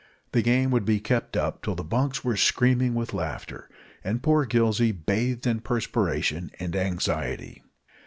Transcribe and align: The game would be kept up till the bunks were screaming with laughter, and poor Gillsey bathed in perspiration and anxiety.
The 0.31 0.41
game 0.41 0.71
would 0.71 0.83
be 0.83 0.99
kept 0.99 1.37
up 1.37 1.61
till 1.61 1.75
the 1.75 1.83
bunks 1.83 2.23
were 2.23 2.35
screaming 2.35 2.95
with 2.95 3.13
laughter, 3.13 3.69
and 4.03 4.23
poor 4.23 4.47
Gillsey 4.47 4.91
bathed 4.91 5.45
in 5.45 5.59
perspiration 5.59 6.49
and 6.59 6.75
anxiety. 6.75 7.61